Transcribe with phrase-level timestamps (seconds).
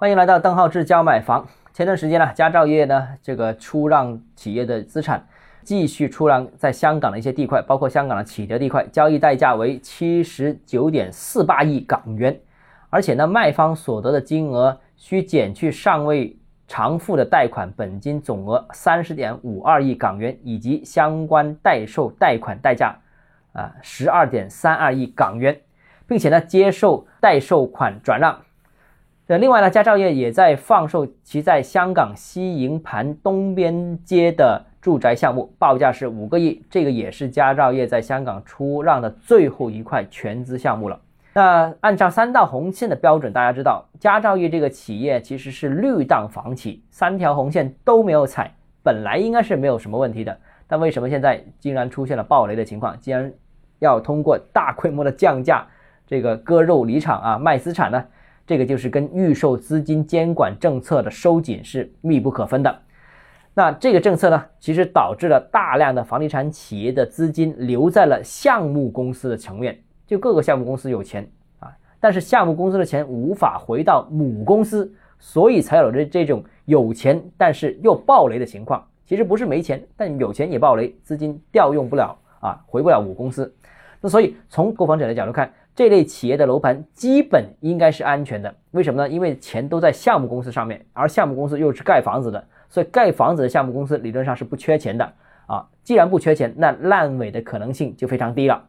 [0.00, 1.46] 欢迎来到邓浩志教买房。
[1.74, 5.22] 前段时间呢，佳兆业呢这个出让企业的资产，
[5.62, 12.40] 继续出让在香港的一些地块，包括香港的启德地块，交易代价为七十九点四八亿港元，
[12.88, 16.34] 而且呢，卖方所得的金额需减去尚未
[16.66, 22.96] 偿付的贷款本金总额三十点五二亿港元，以及相关代售贷款代价
[23.52, 25.60] 啊十二点三二亿港元，
[26.06, 28.34] 并且呢，接受代售款转让。
[29.30, 36.60] 那另外呢，佳兆业也在放售其在香港西营盘东边街的住宅项目，报价是五个亿。
[36.68, 40.98] 这个也是佳兆业在香港出让的最后一块全资项目了。
[41.32, 48.52] 那按照三道红线的标准，大家知道佳兆业这个企业其实是绿档房企，三条红线都没有踩，
[48.82, 50.36] 本来应该是没有什么问题的。
[50.66, 52.98] 但为什么现在竟然出现了暴雷的情况？
[52.98, 53.32] 竟然
[53.78, 55.64] 要通过大规模的降价，
[56.04, 58.04] 这个割肉离场啊，卖资产呢？
[58.50, 62.78] 这个就是跟预售资金监管政策的收紧是密不可分的。
[63.54, 71.30] 那这个政策呢，其实导致了大量的房地产企业的资金留在了项目公司的层面，就各个项目公司有钱
[71.60, 78.84] 啊，但是项目公司的钱无法回到母公司，所以才有着这种有钱但是又暴雷的情况。
[79.06, 83.54] 其实不是没钱，但有钱也暴雷，资金调用不了啊，回不了母公司。
[84.00, 85.48] 那所以从购房者的角度看。
[85.74, 89.08] 这类企业的楼盘基本应该是安全的，为什么呢？
[89.08, 95.12] 因为钱都在项目公司上面，而项目公司又是盖房子的，所以盖房子的项目公司理论上是不缺钱的
[95.46, 95.68] 啊。
[95.82, 98.66] 既然不缺钱，那烂尾的可能性就非常低了。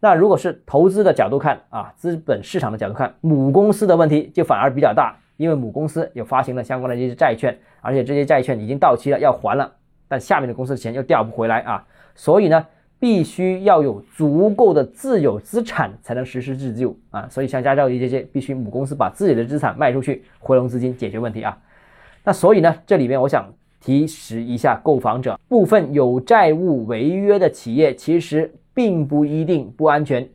[0.00, 9.72] 那如果是投资的角度看啊，资本市场的角度看，母公司的问题就反而比较大，因为母公司有发行了相关的这些债券，而且这些债券已经到期了要还了，
[10.08, 12.66] 但下面的公司的钱又调不回来啊，所以呢。
[13.00, 21.58] 必须要有足够的自有资产才能实施自救啊，所以像佳兆业这些，必须母公司把自己的资产卖出去，回笼资金解决问题啊。
[22.24, 30.26] 那所以呢，这里面我想提示一下购房者，部分有债务违约的企业其实并不一定不安全。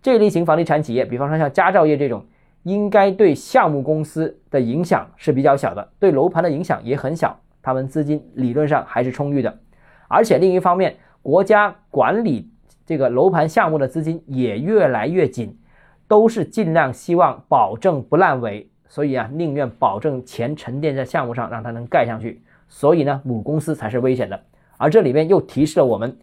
[0.00, 2.24] 这类型房地产企业，比方说像佳兆业这种，
[2.62, 9.58] 应该对项目公司的影响是比较小的，对楼盘的影响也很小，他们资金理论上还是充裕的，
[10.08, 10.96] 而且另一方面。
[11.24, 12.50] 国家管理
[12.84, 15.56] 这个楼盘项目的资金也越来越紧，
[16.06, 22.42] 都是尽量希望保证不烂尾，所以啊，宁愿保证钱沉淀在项目上，让它能盖上去。
[22.68, 24.38] 所以呢，母公司才是危险的。
[24.76, 26.14] 而这里面又提示了我们，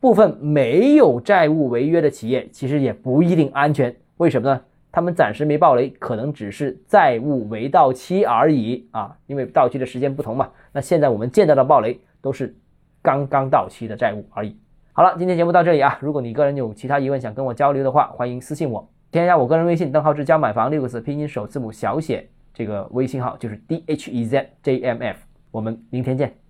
[0.00, 3.96] 部分没有债务违约的企业其实也不一定安全。
[4.18, 4.60] 为什么呢？
[4.92, 10.50] 他们暂时没爆雷，可能只是债务未到期而已啊，因为到期的时间不同嘛。
[10.72, 12.54] 那现在我们见到的爆雷都是。
[13.02, 14.56] 刚刚到期的债务而已。
[14.92, 15.98] 好了，今天节目到这里啊。
[16.00, 25.18] 如果你个人有其他疑问想跟我交流的话，欢迎私信我，添加我个人微信邓浩志教买房六个字拼音首字母小写，这个微信号就是 d h e z j m f。
[25.50, 26.41] 我们明天见。